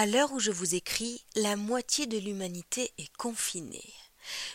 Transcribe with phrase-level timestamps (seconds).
[0.00, 3.92] À l'heure où je vous écris, la moitié de l'humanité est confinée.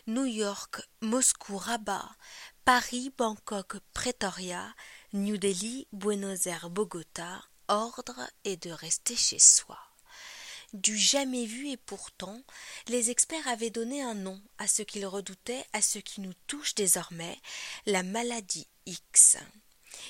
[0.08, 2.10] New York, Moscou, Rabat,
[2.64, 4.74] Paris, Bangkok, Pretoria,
[5.12, 9.78] New Delhi, Buenos Aires, Bogota, ordre est de rester chez soi.
[10.72, 12.42] Du jamais vu et pourtant,
[12.88, 16.74] les experts avaient donné un nom à ce qu'ils redoutaient, à ce qui nous touche
[16.74, 17.38] désormais,
[17.86, 19.36] la maladie X.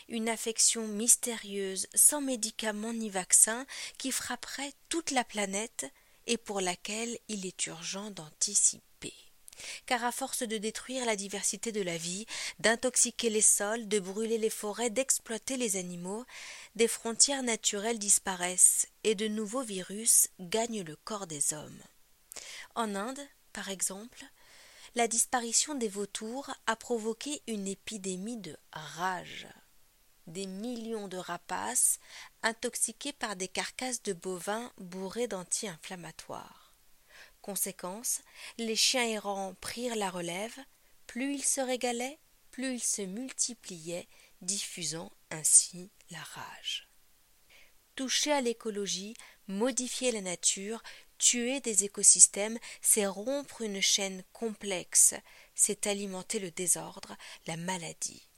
[0.08, 3.66] Une affection mystérieuse, sans médicaments ni vaccins,
[3.98, 5.86] qui frapperait toute la planète
[6.28, 9.14] et pour laquelle il est urgent d'anticiper
[9.86, 12.26] car à force de détruire la diversité de la vie,
[12.60, 16.26] d'intoxiquer les sols, de brûler les forêts, d'exploiter les animaux,
[16.76, 21.82] des frontières naturelles disparaissent et de nouveaux virus gagnent le corps des hommes.
[22.76, 23.22] En Inde,
[23.52, 24.26] par exemple,
[24.96, 29.48] la disparition des vautours a provoqué une épidémie de rage.
[30.28, 32.00] Des millions de rapaces
[32.44, 36.76] intoxiqués par des carcasses de bovins bourrés d'anti-inflammatoires.
[37.42, 38.22] Conséquence,
[38.58, 40.58] les chiens errants prirent la relève,
[41.08, 42.20] plus ils se régalaient,
[42.52, 44.08] plus ils se multipliaient,
[44.42, 46.88] diffusant ainsi la rage.
[47.96, 49.16] Toucher à l'écologie,
[49.48, 50.82] modifier la nature,
[51.18, 55.14] tuer des écosystèmes, c'est rompre une chaîne complexe,
[55.54, 57.16] c'est alimenter le désordre,
[57.46, 58.30] la maladie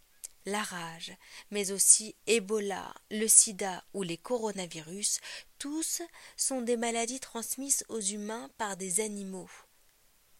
[0.46, 1.14] la rage,
[1.52, 5.20] mais aussi Ebola, le sida ou les coronavirus,
[5.58, 6.02] tous
[6.38, 9.50] sont des maladies transmises aux humains par des animaux.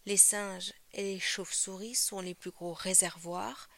[0.06, 3.70] Les singes et les chauves-souris sont les plus gros réservoirs,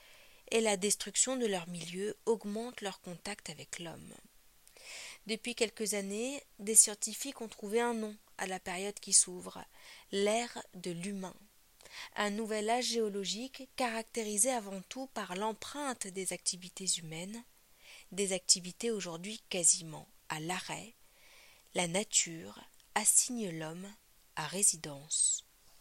[0.51, 4.13] et la destruction de leur milieu augmente leur contact avec l'homme.
[5.25, 9.63] Depuis quelques années, des scientifiques ont trouvé un nom à la période qui s'ouvre,
[10.11, 11.35] l'ère de l'humain
[12.15, 17.43] un nouvel âge géologique caractérisé avant tout par l'empreinte des activités humaines,
[18.11, 20.93] des activités aujourd'hui quasiment à l'arrêt,
[21.75, 22.59] la nature
[22.95, 23.87] assigne l'homme
[24.35, 25.46] à résidence.